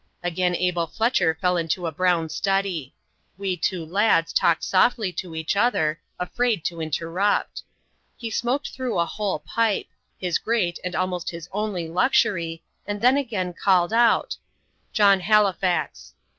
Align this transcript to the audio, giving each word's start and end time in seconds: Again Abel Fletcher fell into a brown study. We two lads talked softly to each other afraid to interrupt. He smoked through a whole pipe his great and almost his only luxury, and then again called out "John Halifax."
Again 0.23 0.55
Abel 0.55 0.87
Fletcher 0.87 1.37
fell 1.39 1.57
into 1.57 1.85
a 1.85 1.91
brown 1.91 2.27
study. 2.29 2.95
We 3.37 3.55
two 3.55 3.85
lads 3.85 4.33
talked 4.33 4.63
softly 4.63 5.13
to 5.13 5.35
each 5.35 5.55
other 5.55 6.01
afraid 6.19 6.65
to 6.65 6.81
interrupt. 6.81 7.61
He 8.17 8.31
smoked 8.31 8.69
through 8.71 8.97
a 8.97 9.05
whole 9.05 9.37
pipe 9.37 9.89
his 10.17 10.39
great 10.39 10.79
and 10.83 10.95
almost 10.95 11.29
his 11.29 11.47
only 11.51 11.87
luxury, 11.87 12.63
and 12.87 12.99
then 12.99 13.15
again 13.15 13.53
called 13.53 13.93
out 13.93 14.37
"John 14.91 15.19
Halifax." 15.19 16.15